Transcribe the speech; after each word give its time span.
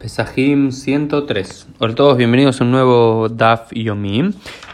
Pesajim 0.00 0.72
103. 0.72 1.68
Hola 1.78 1.92
a 1.92 1.94
todos, 1.94 2.16
bienvenidos 2.16 2.58
a 2.58 2.64
un 2.64 2.70
nuevo 2.70 3.28
DAF 3.28 3.70
Yomi, 3.74 4.20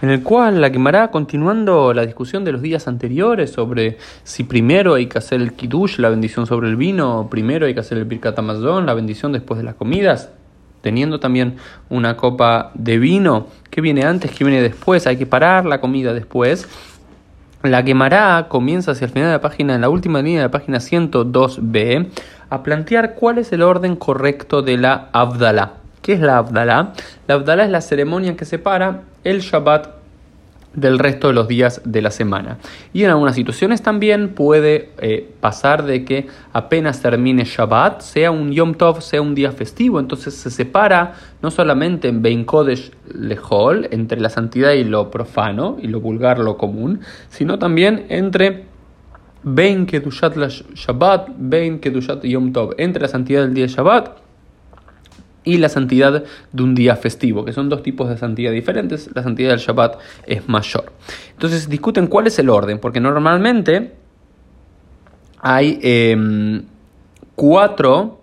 en 0.00 0.08
el 0.08 0.22
cual 0.22 0.60
la 0.60 0.70
quemará 0.70 1.10
continuando 1.10 1.92
la 1.92 2.06
discusión 2.06 2.44
de 2.44 2.52
los 2.52 2.62
días 2.62 2.86
anteriores 2.86 3.50
sobre 3.50 3.98
si 4.22 4.44
primero 4.44 4.94
hay 4.94 5.06
que 5.06 5.18
hacer 5.18 5.40
el 5.40 5.54
Kiddush, 5.54 5.98
la 5.98 6.10
bendición 6.10 6.46
sobre 6.46 6.68
el 6.68 6.76
vino, 6.76 7.26
primero 7.28 7.66
hay 7.66 7.74
que 7.74 7.80
hacer 7.80 7.98
el 7.98 8.04
Birkat 8.04 8.38
Amazon, 8.38 8.86
la 8.86 8.94
bendición 8.94 9.32
después 9.32 9.58
de 9.58 9.64
las 9.64 9.74
comidas, 9.74 10.30
teniendo 10.80 11.18
también 11.18 11.56
una 11.90 12.16
copa 12.16 12.70
de 12.74 12.96
vino, 12.96 13.48
que 13.68 13.80
viene 13.80 14.04
antes, 14.04 14.30
que 14.30 14.44
viene 14.44 14.62
después, 14.62 15.08
hay 15.08 15.16
que 15.16 15.26
parar 15.26 15.66
la 15.66 15.80
comida 15.80 16.14
después. 16.14 16.68
La 17.64 17.84
quemará 17.84 18.46
comienza 18.48 18.92
hacia 18.92 19.06
el 19.06 19.10
final 19.10 19.30
de 19.30 19.32
la 19.32 19.40
página, 19.40 19.74
en 19.74 19.80
la 19.80 19.88
última 19.88 20.22
línea 20.22 20.42
de 20.42 20.46
la 20.46 20.50
página 20.52 20.78
102b, 20.78 22.10
a 22.50 22.62
plantear 22.62 23.14
cuál 23.14 23.38
es 23.38 23.52
el 23.52 23.62
orden 23.62 23.96
correcto 23.96 24.62
de 24.62 24.76
la 24.76 25.08
Abdalá. 25.12 25.74
¿Qué 26.02 26.12
es 26.12 26.20
la 26.20 26.38
Abdalá? 26.38 26.92
La 27.26 27.34
Abdalá 27.34 27.64
es 27.64 27.70
la 27.70 27.80
ceremonia 27.80 28.36
que 28.36 28.44
separa 28.44 29.02
el 29.24 29.40
Shabbat 29.40 29.96
del 30.76 30.98
resto 30.98 31.28
de 31.28 31.32
los 31.32 31.48
días 31.48 31.80
de 31.84 32.02
la 32.02 32.10
semana. 32.10 32.58
Y 32.92 33.02
en 33.02 33.10
algunas 33.10 33.34
situaciones 33.34 33.82
también 33.82 34.34
puede 34.34 34.90
eh, 34.98 35.28
pasar 35.40 35.84
de 35.84 36.04
que 36.04 36.28
apenas 36.52 37.00
termine 37.00 37.44
Shabbat, 37.44 38.02
sea 38.02 38.30
un 38.30 38.52
Yom 38.52 38.74
Tov, 38.74 39.00
sea 39.00 39.22
un 39.22 39.34
día 39.34 39.50
festivo, 39.52 39.98
entonces 39.98 40.34
se 40.34 40.50
separa 40.50 41.14
no 41.42 41.50
solamente 41.50 42.08
en 42.08 42.22
Bein 42.22 42.46
Lehol, 43.14 43.88
entre 43.90 44.20
la 44.20 44.28
santidad 44.28 44.72
y 44.72 44.84
lo 44.84 45.10
profano, 45.10 45.78
y 45.80 45.88
lo 45.88 46.00
vulgar, 46.00 46.38
lo 46.38 46.58
común, 46.58 47.00
sino 47.30 47.58
también 47.58 48.06
entre 48.10 48.75
Bein 49.48 49.86
Kedushat 49.86 50.34
Shabbat, 50.74 51.28
Bein 51.38 51.78
Kedushat 51.78 52.24
Yom 52.24 52.52
Tov, 52.52 52.74
entre 52.78 53.02
la 53.02 53.08
santidad 53.08 53.42
del 53.42 53.54
día 53.54 53.66
de 53.66 53.72
Shabbat 53.72 54.18
y 55.44 55.58
la 55.58 55.68
santidad 55.68 56.24
de 56.52 56.62
un 56.64 56.74
día 56.74 56.96
festivo, 56.96 57.44
que 57.44 57.52
son 57.52 57.68
dos 57.68 57.84
tipos 57.84 58.08
de 58.08 58.18
santidad 58.18 58.50
diferentes. 58.50 59.08
La 59.14 59.22
santidad 59.22 59.50
del 59.50 59.60
Shabbat 59.60 60.00
es 60.26 60.48
mayor. 60.48 60.92
Entonces 61.30 61.68
discuten 61.68 62.08
cuál 62.08 62.26
es 62.26 62.36
el 62.40 62.50
orden, 62.50 62.80
porque 62.80 62.98
normalmente 62.98 63.94
hay 65.38 65.78
em, 65.80 66.64
cuatro, 67.36 68.20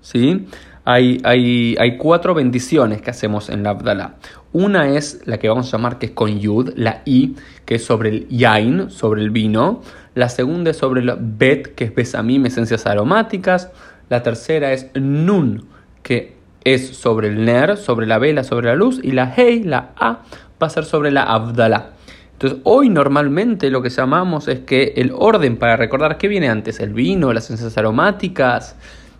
¿sí? 0.00 0.46
Hay, 0.88 1.20
hay, 1.24 1.74
hay, 1.80 1.96
cuatro 1.96 2.32
bendiciones 2.32 3.02
que 3.02 3.10
hacemos 3.10 3.50
en 3.50 3.64
la 3.64 3.70
Abdalá. 3.70 4.14
Una 4.52 4.88
es 4.90 5.20
la 5.24 5.38
que 5.38 5.48
vamos 5.48 5.66
a 5.66 5.76
llamar 5.76 5.98
que 5.98 6.06
es 6.06 6.12
con 6.12 6.38
Yud, 6.38 6.74
la 6.76 7.02
I, 7.04 7.34
que 7.64 7.74
es 7.74 7.84
sobre 7.84 8.10
el 8.10 8.28
Yain, 8.28 8.88
sobre 8.88 9.20
el 9.20 9.30
vino. 9.30 9.82
La 10.14 10.28
segunda 10.28 10.70
es 10.70 10.76
sobre 10.76 11.00
el 11.00 11.12
Bet, 11.18 11.74
que 11.74 11.86
es 11.86 11.94
Besamim, 11.94 12.46
esencias 12.46 12.86
aromáticas. 12.86 13.72
La 14.08 14.22
tercera 14.22 14.72
es 14.72 14.88
Nun, 14.94 15.66
que 16.04 16.36
es 16.62 16.96
sobre 16.96 17.28
el 17.28 17.44
Ner, 17.44 17.76
sobre 17.76 18.06
la 18.06 18.18
vela, 18.18 18.44
sobre 18.44 18.68
la 18.68 18.76
luz, 18.76 19.00
y 19.02 19.10
la 19.10 19.34
Hei, 19.36 19.64
la 19.64 19.90
A, 19.96 20.22
va 20.62 20.68
a 20.68 20.70
ser 20.70 20.84
sobre 20.84 21.10
la 21.10 21.24
Abdalá. 21.24 21.94
Entonces, 22.34 22.60
hoy 22.62 22.90
normalmente 22.90 23.70
lo 23.70 23.82
que 23.82 23.88
llamamos 23.88 24.46
es 24.46 24.60
que 24.60 24.94
el 24.96 25.10
orden 25.12 25.56
para 25.56 25.76
recordar 25.76 26.16
qué 26.16 26.28
viene 26.28 26.48
antes, 26.48 26.78
el 26.78 26.94
vino, 26.94 27.32
las 27.32 27.46
esencias 27.46 27.76
aromáticas, 27.76 28.76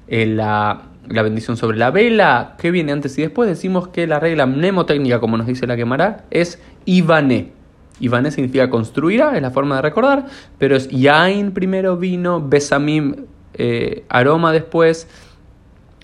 eh, 0.07 0.27
la, 0.27 0.83
la, 1.09 1.23
bendición 1.23 1.57
sobre 1.57 1.79
la 1.79 1.91
vela, 1.91 2.55
qué 2.59 2.71
viene 2.71 2.93
antes 2.93 3.17
y 3.19 3.23
después, 3.23 3.49
decimos 3.49 3.89
que 3.89 4.07
la 4.07 4.21
regla 4.21 4.47
mnemotécnica, 4.47 5.21
como 5.21 5.37
nos 5.37 5.47
dice 5.47 5.67
la 5.67 5.77
quemará, 5.77 6.25
es 6.31 6.61
Ivané. 6.85 7.53
Ivané 7.99 8.31
significa 8.31 8.69
construirá, 8.69 9.37
es 9.37 9.43
la 9.43 9.51
forma 9.51 9.77
de 9.77 9.83
recordar, 9.83 10.27
pero 10.59 10.77
es 10.77 10.89
Yain 10.89 11.53
primero, 11.53 11.97
vino, 11.97 12.47
Besamim, 12.47 13.27
eh, 13.55 14.05
aroma 14.09 14.53
después, 14.53 15.09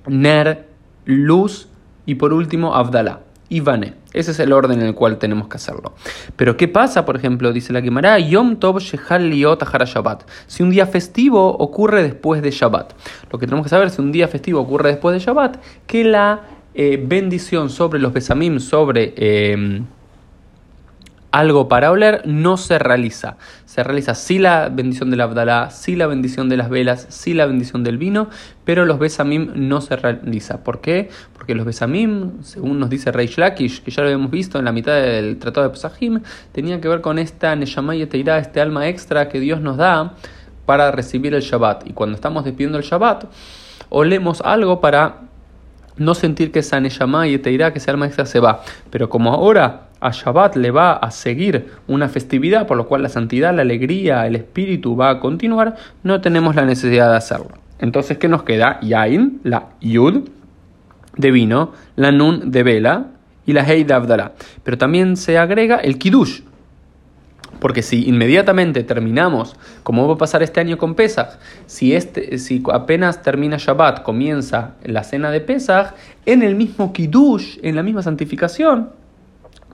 Ner, 0.06 0.67
luz 1.05 1.69
y 2.06 2.14
por 2.17 2.33
último 2.33 2.75
Abdalá. 2.75 3.20
Ivane. 3.53 4.02
Ese 4.12 4.32
es 4.32 4.38
el 4.41 4.52
orden 4.52 4.80
en 4.80 4.86
el 4.86 4.94
cual 4.94 5.18
tenemos 5.18 5.48
que 5.48 5.56
hacerlo. 5.56 5.94
Pero 6.36 6.56
¿qué 6.56 6.68
pasa, 6.68 7.05
por 7.05 7.16
ejemplo? 7.16 7.52
Dice 7.52 7.72
la 7.72 7.82
Gemara, 7.82 8.18
Yom 8.18 8.56
Tov 8.56 8.78
Shehal 8.78 9.30
Liot 9.30 9.62
Shabbat. 9.62 10.28
Si 10.46 10.62
un 10.62 10.70
día 10.70 10.86
festivo 10.86 11.56
ocurre 11.56 12.02
después 12.02 12.42
de 12.42 12.50
Shabbat. 12.50 12.92
Lo 13.30 13.39
que 13.39 13.46
tenemos 13.46 13.64
que 13.64 13.70
saber, 13.70 13.90
si 13.90 14.00
un 14.00 14.12
día 14.12 14.28
festivo 14.28 14.61
ocurre 14.61 14.90
después 14.90 15.14
de 15.14 15.20
Shabbat, 15.20 15.62
que 15.86 16.05
la 16.05 16.42
eh, 16.74 17.02
bendición 17.02 17.70
sobre 17.70 17.98
los 18.00 18.12
besamim, 18.12 18.58
sobre... 18.61 19.14
Eh, 19.17 19.83
algo 21.32 21.66
para 21.66 21.90
oler 21.90 22.22
no 22.26 22.58
se 22.58 22.78
realiza. 22.78 23.36
Se 23.64 23.82
realiza 23.82 24.14
sí 24.14 24.38
la 24.38 24.68
bendición 24.68 25.10
del 25.10 25.22
Abdalá, 25.22 25.70
sí 25.70 25.96
la 25.96 26.06
bendición 26.06 26.50
de 26.50 26.58
las 26.58 26.68
velas, 26.68 27.06
sí 27.08 27.32
la 27.32 27.46
bendición 27.46 27.82
del 27.82 27.96
vino, 27.96 28.28
pero 28.64 28.84
los 28.84 28.98
besamim 28.98 29.50
no 29.54 29.80
se 29.80 29.96
realiza. 29.96 30.62
¿Por 30.62 30.82
qué? 30.82 31.08
Porque 31.32 31.54
los 31.54 31.64
besamim, 31.64 32.42
según 32.42 32.78
nos 32.78 32.90
dice 32.90 33.10
Reish 33.10 33.38
Lakish, 33.38 33.82
que 33.82 33.90
ya 33.90 34.02
lo 34.02 34.10
hemos 34.10 34.30
visto 34.30 34.58
en 34.58 34.66
la 34.66 34.72
mitad 34.72 34.92
del 34.92 35.38
Tratado 35.38 35.66
de 35.66 35.72
Pesajim, 35.72 36.20
tenían 36.52 36.82
que 36.82 36.88
ver 36.88 37.00
con 37.00 37.18
esta 37.18 37.56
Neshama 37.56 37.96
y 37.96 38.02
este 38.02 38.60
alma 38.60 38.86
extra 38.88 39.28
que 39.28 39.40
Dios 39.40 39.62
nos 39.62 39.78
da 39.78 40.14
para 40.66 40.90
recibir 40.92 41.34
el 41.34 41.40
Shabbat. 41.40 41.88
Y 41.88 41.94
cuando 41.94 42.14
estamos 42.14 42.44
despidiendo 42.44 42.76
el 42.76 42.84
Shabbat, 42.84 43.24
olemos 43.88 44.42
algo 44.42 44.82
para 44.82 45.22
no 45.96 46.14
sentir 46.14 46.52
que 46.52 46.58
esa 46.58 46.78
Neshama 46.78 47.26
y 47.26 47.38
que 47.38 47.72
ese 47.74 47.90
alma 47.90 48.06
extra 48.06 48.26
se 48.26 48.38
va. 48.38 48.62
Pero 48.90 49.08
como 49.08 49.32
ahora 49.32 49.92
a 50.02 50.11
Shabbat 50.11 50.57
le 50.57 50.70
va 50.70 50.92
a 50.95 51.11
seguir 51.11 51.70
una 51.86 52.08
festividad, 52.08 52.67
por 52.67 52.77
lo 52.77 52.86
cual 52.86 53.02
la 53.02 53.08
santidad, 53.08 53.55
la 53.55 53.63
alegría, 53.63 54.27
el 54.27 54.36
espíritu 54.36 54.96
va 54.96 55.11
a 55.11 55.20
continuar, 55.20 55.77
no 56.02 56.20
tenemos 56.20 56.57
la 56.57 56.64
necesidad 56.64 57.11
de 57.11 57.17
hacerlo. 57.17 57.51
Entonces, 57.79 58.18
¿qué 58.18 58.29
nos 58.29 58.42
queda? 58.42 58.79
Yain, 58.80 59.41
la 59.42 59.70
Yud 59.80 60.29
de 61.17 61.30
vino, 61.30 61.73
la 61.96 62.12
Nun 62.12 62.51
de 62.51 62.62
vela 62.62 63.07
y 63.46 63.52
la 63.52 63.64
Hei 63.68 63.85
de 63.85 63.95
Abdalá. 63.95 64.33
Pero 64.62 64.79
también 64.79 65.17
se 65.17 65.39
agrega 65.39 65.77
el 65.77 65.98
Kiddush. 65.98 66.42
Porque 67.61 67.83
si 67.83 68.08
inmediatamente 68.08 68.83
terminamos, 68.83 69.55
como 69.85 70.08
va 70.08 70.14
a 70.14 70.18
pasar 70.18 70.42
este 70.42 70.58
año 70.58 70.79
con 70.79 70.96
Pesach, 70.96 71.39
si, 71.67 71.95
este, 71.95 72.39
si 72.39 72.61
apenas 72.73 73.23
termina 73.23 73.57
Shabbat, 73.57 74.02
comienza 74.02 74.74
la 74.83 75.05
cena 75.05 75.30
de 75.30 75.41
Pesach, 75.41 75.95
en 76.27 76.42
el 76.42 76.57
mismo 76.57 76.92
Kiddush, 76.92 77.58
en 77.62 77.77
la 77.77 77.85
misma 77.85 78.02
santificación, 78.02 78.91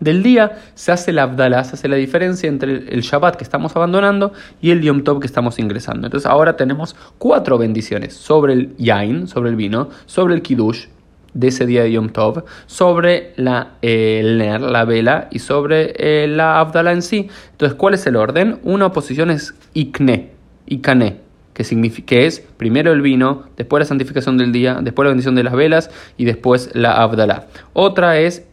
del 0.00 0.22
día 0.22 0.58
se 0.74 0.92
hace 0.92 1.12
la 1.12 1.24
Abdalá, 1.24 1.64
se 1.64 1.74
hace 1.74 1.88
la 1.88 1.96
diferencia 1.96 2.48
entre 2.48 2.72
el 2.72 3.00
Shabbat 3.00 3.36
que 3.36 3.44
estamos 3.44 3.74
abandonando 3.76 4.32
y 4.60 4.70
el 4.70 4.82
Yom 4.82 5.02
Tov 5.02 5.20
que 5.20 5.26
estamos 5.26 5.58
ingresando. 5.58 6.06
Entonces 6.06 6.30
ahora 6.30 6.56
tenemos 6.56 6.96
cuatro 7.18 7.58
bendiciones 7.58 8.14
sobre 8.14 8.52
el 8.52 8.76
Yain, 8.76 9.26
sobre 9.26 9.50
el 9.50 9.56
vino, 9.56 9.88
sobre 10.06 10.34
el 10.34 10.42
Kiddush 10.42 10.86
de 11.34 11.48
ese 11.48 11.66
día 11.66 11.82
de 11.82 11.92
Yom 11.92 12.08
Tov, 12.08 12.44
sobre 12.66 13.32
la, 13.36 13.74
eh, 13.82 14.20
el 14.20 14.38
Ner, 14.38 14.60
la 14.60 14.84
vela 14.84 15.28
y 15.30 15.40
sobre 15.40 15.94
eh, 15.98 16.26
la 16.26 16.58
Abdalá 16.60 16.92
en 16.92 17.02
sí. 17.02 17.28
Entonces, 17.52 17.76
¿cuál 17.76 17.94
es 17.94 18.06
el 18.06 18.16
orden? 18.16 18.58
Una 18.62 18.86
oposición 18.86 19.30
es 19.30 19.54
Ikne, 19.74 20.30
Ikane, 20.66 21.20
que, 21.54 21.64
significa, 21.64 22.06
que 22.06 22.26
es 22.26 22.40
primero 22.56 22.92
el 22.92 23.02
vino, 23.02 23.44
después 23.56 23.80
la 23.80 23.84
santificación 23.84 24.38
del 24.38 24.52
día, 24.52 24.78
después 24.82 25.04
la 25.04 25.10
bendición 25.10 25.34
de 25.34 25.44
las 25.44 25.54
velas 25.54 25.90
y 26.16 26.24
después 26.24 26.70
la 26.74 26.92
Abdalá. 26.92 27.46
Otra 27.72 28.18
es 28.18 28.44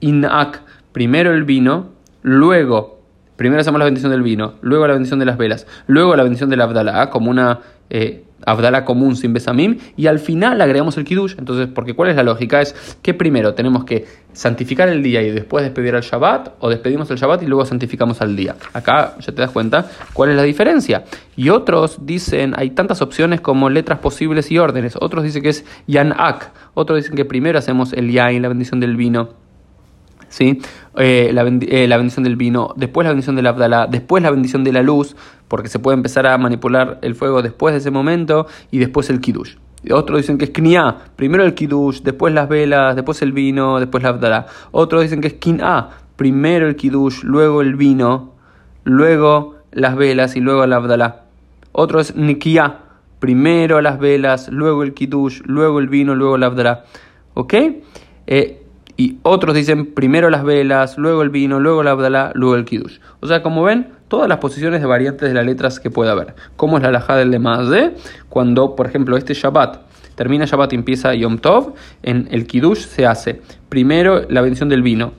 Inak, 0.00 0.62
primero 0.94 1.34
el 1.34 1.42
vino, 1.42 1.90
luego, 2.22 3.00
primero 3.36 3.60
hacemos 3.60 3.80
la 3.80 3.84
bendición 3.84 4.12
del 4.12 4.22
vino, 4.22 4.54
luego 4.62 4.86
la 4.86 4.92
bendición 4.94 5.18
de 5.18 5.26
las 5.26 5.36
velas, 5.36 5.66
luego 5.88 6.14
la 6.14 6.22
bendición 6.22 6.48
del 6.50 6.60
Abdalá, 6.60 7.10
como 7.10 7.30
una 7.30 7.58
eh, 7.90 8.22
Abdalá 8.46 8.84
común 8.84 9.16
sin 9.16 9.32
Besamim, 9.32 9.78
y 9.96 10.06
al 10.06 10.20
final 10.20 10.60
agregamos 10.60 10.96
el 10.96 11.04
Kiddush. 11.04 11.34
Entonces, 11.36 11.66
porque 11.66 11.94
¿cuál 11.94 12.10
es 12.10 12.16
la 12.16 12.22
lógica? 12.22 12.60
Es 12.60 12.96
que 13.02 13.12
primero 13.12 13.54
tenemos 13.54 13.84
que 13.84 14.06
santificar 14.32 14.88
el 14.88 15.02
día 15.02 15.20
y 15.20 15.32
después 15.32 15.64
despedir 15.64 15.96
al 15.96 16.02
Shabbat, 16.02 16.52
o 16.60 16.70
despedimos 16.70 17.10
el 17.10 17.16
Shabbat 17.16 17.42
y 17.42 17.46
luego 17.46 17.66
santificamos 17.66 18.20
al 18.20 18.36
día. 18.36 18.54
Acá 18.72 19.16
ya 19.18 19.34
te 19.34 19.42
das 19.42 19.50
cuenta 19.50 19.90
cuál 20.12 20.30
es 20.30 20.36
la 20.36 20.44
diferencia. 20.44 21.04
Y 21.34 21.48
otros 21.48 22.06
dicen, 22.06 22.54
hay 22.56 22.70
tantas 22.70 23.02
opciones 23.02 23.40
como 23.40 23.68
letras 23.68 23.98
posibles 23.98 24.48
y 24.52 24.58
órdenes. 24.58 24.96
Otros 25.00 25.24
dicen 25.24 25.42
que 25.42 25.48
es 25.48 25.64
Yanak, 25.88 26.52
otros 26.74 26.98
dicen 26.98 27.16
que 27.16 27.24
primero 27.24 27.58
hacemos 27.58 27.92
el 27.92 28.12
Yain, 28.12 28.42
la 28.42 28.48
bendición 28.48 28.78
del 28.78 28.96
vino 28.96 29.42
¿sí? 30.34 30.60
Eh, 30.96 31.30
la, 31.32 31.42
eh, 31.42 31.86
la, 31.86 31.96
bendición 31.96 32.24
del 32.24 32.34
vino, 32.34 32.74
después 32.76 33.04
la 33.04 33.10
bendición 33.10 33.36
del 33.36 33.46
Abdalá, 33.46 33.86
después 33.86 34.20
la 34.22 34.32
bendición 34.32 34.64
de 34.64 34.72
la 34.72 34.82
luz, 34.82 35.14
porque 35.46 35.68
se 35.68 35.78
puede 35.78 35.96
empezar 35.96 36.26
a 36.26 36.36
manipular 36.38 36.98
el 37.02 37.14
fuego 37.14 37.40
después 37.40 37.72
de 37.72 37.78
ese 37.78 37.92
momento, 37.92 38.48
y 38.72 38.78
después 38.78 39.10
el 39.10 39.20
Kiddush. 39.20 39.54
Otros 39.92 40.18
dicen 40.18 40.38
que 40.38 40.46
es 40.46 40.50
Kniá, 40.50 40.96
primero 41.14 41.44
el 41.44 41.54
Kiddush, 41.54 42.00
después 42.00 42.34
las 42.34 42.48
velas, 42.48 42.96
después 42.96 43.22
el 43.22 43.32
vino, 43.32 43.78
después 43.78 44.02
la 44.02 44.08
Abdalá. 44.08 44.46
Otros 44.72 45.02
dicen 45.02 45.20
que 45.20 45.28
es 45.28 45.34
Kin'a, 45.34 45.90
primero 46.16 46.66
el 46.66 46.74
Kiddush, 46.74 47.22
luego 47.22 47.60
el 47.60 47.76
vino, 47.76 48.32
luego 48.82 49.56
las 49.70 49.94
velas 49.94 50.34
y 50.34 50.40
luego 50.40 50.66
la 50.66 50.76
Abdalá. 50.76 51.26
Otros 51.70 52.12
es 52.16 52.46
primero 53.20 53.80
las 53.80 53.98
velas, 54.00 54.48
luego 54.48 54.82
el 54.82 54.94
Kiddush, 54.94 55.42
luego 55.44 55.78
el 55.78 55.88
vino, 55.88 56.14
luego 56.14 56.38
la 56.38 56.46
Abdalá. 56.46 56.84
¿Ok? 57.34 57.54
Eh, 58.26 58.63
y 58.96 59.18
otros 59.22 59.54
dicen 59.54 59.92
primero 59.92 60.30
las 60.30 60.44
velas, 60.44 60.98
luego 60.98 61.22
el 61.22 61.30
vino, 61.30 61.58
luego 61.58 61.82
la 61.82 61.92
abdalá, 61.92 62.30
luego 62.34 62.54
el 62.54 62.64
kiddush. 62.64 62.98
O 63.20 63.26
sea, 63.26 63.42
como 63.42 63.62
ven, 63.64 63.88
todas 64.08 64.28
las 64.28 64.38
posiciones 64.38 64.80
de 64.80 64.86
variantes 64.86 65.28
de 65.28 65.34
las 65.34 65.44
letras 65.44 65.80
que 65.80 65.90
puede 65.90 66.10
haber. 66.10 66.34
Como 66.56 66.76
es 66.76 66.82
la 66.82 66.90
alajá 66.90 67.16
del 67.16 67.30
de 67.30 67.94
Cuando, 68.28 68.76
por 68.76 68.86
ejemplo, 68.86 69.16
este 69.16 69.34
Shabbat 69.34 69.78
termina 70.14 70.44
Shabbat 70.44 70.72
y 70.72 70.76
empieza 70.76 71.14
Yom 71.14 71.38
Tov, 71.38 71.74
en 72.02 72.28
el 72.30 72.46
Kiddush 72.46 72.86
se 72.86 73.06
hace 73.06 73.42
primero 73.68 74.26
la 74.28 74.42
bendición 74.42 74.68
del 74.68 74.82
vino, 74.82 75.12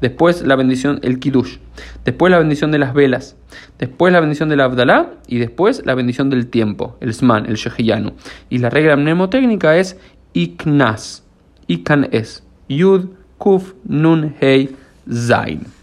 después 0.00 0.42
la 0.42 0.56
bendición, 0.56 0.98
el 1.02 1.20
Kiddush, 1.20 1.58
después 2.04 2.32
la 2.32 2.40
bendición 2.40 2.72
de 2.72 2.78
las 2.78 2.92
velas, 2.92 3.36
después 3.78 4.12
la 4.12 4.18
bendición 4.18 4.48
de 4.48 4.56
la 4.56 4.64
Abdalá 4.64 5.10
y 5.28 5.38
después 5.38 5.82
la 5.86 5.94
bendición 5.94 6.28
del 6.28 6.48
tiempo, 6.48 6.96
el 7.00 7.14
Sman, 7.14 7.46
el 7.46 7.54
Shehiyanu. 7.54 8.14
Y 8.50 8.58
la 8.58 8.68
regla 8.68 8.96
mnemotécnica 8.96 9.76
es 9.76 9.96
Iknas, 10.32 11.24
Ikan 11.68 12.08
es, 12.12 12.42
Yud, 12.68 13.08
Kuf, 13.38 13.74
Nun, 13.84 14.34
Hei, 14.40 14.70
Zain 15.10 15.78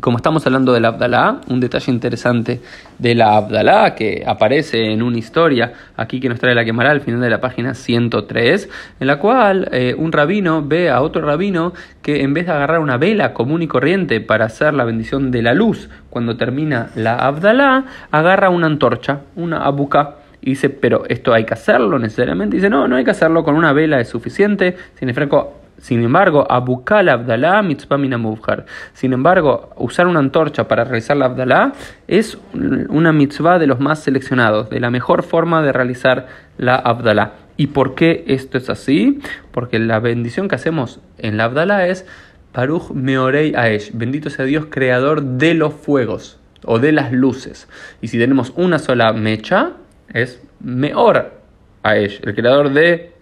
como 0.00 0.16
estamos 0.16 0.46
hablando 0.46 0.72
de 0.72 0.80
la 0.80 0.88
Abdalá, 0.88 1.40
un 1.48 1.60
detalle 1.60 1.92
interesante 1.92 2.60
de 2.98 3.14
la 3.14 3.36
Abdalá 3.36 3.94
que 3.94 4.24
aparece 4.26 4.92
en 4.92 5.02
una 5.02 5.18
historia 5.18 5.72
aquí 5.96 6.20
que 6.20 6.28
nos 6.28 6.38
trae 6.38 6.54
la 6.54 6.64
quemará 6.64 6.90
al 6.90 7.00
final 7.02 7.20
de 7.20 7.30
la 7.30 7.40
página 7.40 7.74
103, 7.74 8.68
en 8.98 9.06
la 9.06 9.18
cual 9.18 9.68
eh, 9.72 9.94
un 9.96 10.12
rabino 10.12 10.66
ve 10.66 10.90
a 10.90 11.02
otro 11.02 11.22
rabino 11.22 11.74
que 12.02 12.22
en 12.22 12.34
vez 12.34 12.46
de 12.46 12.52
agarrar 12.52 12.80
una 12.80 12.96
vela 12.96 13.34
común 13.34 13.62
y 13.62 13.68
corriente 13.68 14.20
para 14.20 14.46
hacer 14.46 14.74
la 14.74 14.84
bendición 14.84 15.30
de 15.30 15.42
la 15.42 15.54
luz 15.54 15.90
cuando 16.08 16.36
termina 16.36 16.90
la 16.94 17.16
Abdalá, 17.16 17.84
agarra 18.10 18.50
una 18.50 18.66
antorcha, 18.66 19.20
una 19.36 19.64
abuca. 19.64 20.16
Y 20.42 20.50
dice, 20.50 20.70
pero 20.70 21.04
esto 21.08 21.32
hay 21.32 21.44
que 21.44 21.54
hacerlo 21.54 21.98
necesariamente. 21.98 22.56
dice, 22.56 22.70
no, 22.70 22.88
no 22.88 22.96
hay 22.96 23.04
que 23.04 23.10
hacerlo 23.10 23.44
con 23.44 23.56
una 23.56 23.72
vela, 23.72 24.00
es 24.00 24.08
suficiente. 24.08 24.76
Sin 24.94 25.08
embargo, 25.08 25.60
sin 25.80 26.02
embargo, 26.02 26.46
Abukal 26.50 27.08
Abdalá 27.08 27.62
mitzvah. 27.62 27.98
Sin 28.92 29.12
embargo, 29.14 29.70
usar 29.76 30.06
una 30.06 30.18
antorcha 30.18 30.68
para 30.68 30.84
realizar 30.84 31.16
la 31.16 31.26
Abdalá 31.26 31.72
es 32.06 32.38
una 32.52 33.12
mitzvah 33.12 33.58
de 33.58 33.66
los 33.66 33.80
más 33.80 34.00
seleccionados, 34.00 34.68
de 34.68 34.78
la 34.78 34.90
mejor 34.90 35.22
forma 35.22 35.62
de 35.62 35.72
realizar 35.72 36.26
la 36.58 36.74
Abdalá. 36.74 37.32
¿Y 37.56 37.68
por 37.68 37.94
qué 37.94 38.24
esto 38.26 38.58
es 38.58 38.68
así? 38.68 39.20
Porque 39.52 39.78
la 39.78 40.00
bendición 40.00 40.48
que 40.48 40.54
hacemos 40.54 41.00
en 41.18 41.38
la 41.38 41.44
Abdalá 41.44 41.86
es 41.86 42.06
Baruch 42.52 42.90
Meorei 42.90 43.54
Aesh. 43.54 43.90
Bendito 43.94 44.28
sea 44.28 44.44
Dios, 44.44 44.66
creador 44.68 45.22
de 45.22 45.54
los 45.54 45.72
fuegos 45.72 46.38
o 46.64 46.78
de 46.78 46.92
las 46.92 47.10
luces. 47.12 47.68
Y 48.02 48.08
si 48.08 48.18
tenemos 48.18 48.52
una 48.56 48.78
sola 48.78 49.14
mecha, 49.14 49.72
es 50.12 50.42
Meor 50.60 51.32
Aesh, 51.82 52.20
el 52.22 52.34
creador 52.34 52.72
de 52.72 53.12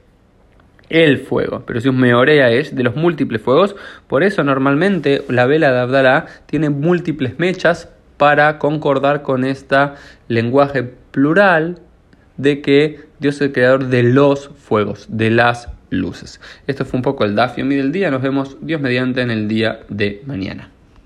el 0.89 1.19
fuego. 1.19 1.63
Pero 1.67 1.81
si 1.81 1.89
un 1.89 1.99
meorea 1.99 2.51
es 2.51 2.75
de 2.75 2.83
los 2.83 2.97
múltiples 2.97 3.43
fuegos, 3.43 3.77
por 4.07 4.23
eso 4.23 4.43
normalmente 4.45 5.23
la 5.29 5.47
vela 5.47 5.73
de 5.73 5.81
Abdalá 5.81 6.27
tiene 6.47 6.71
múltiples 6.71 7.39
mechas 7.39 7.89
para 8.17 8.59
concordar 8.59 9.23
con 9.23 9.45
este 9.45 9.77
lenguaje 10.29 10.83
plural 10.83 11.79
de 12.37 12.61
que 12.63 13.01
Dios 13.19 13.37
es 13.37 13.43
el 13.43 13.53
creador 13.53 13.89
de 13.89 14.03
los 14.03 14.49
fuegos, 14.49 15.07
de 15.11 15.31
las 15.31 15.69
luces. 15.91 16.41
Esto 16.67 16.85
fue 16.85 16.99
un 16.99 17.03
poco 17.03 17.25
el 17.25 17.35
Dafio 17.35 17.65
del 17.67 17.93
día. 17.93 18.11
Nos 18.11 18.23
vemos 18.23 18.57
Dios 18.61 18.81
mediante 18.81 19.23
en 19.23 19.31
el 19.31 19.49
día 19.49 19.81
de 19.89 20.23
mañana. 20.27 20.71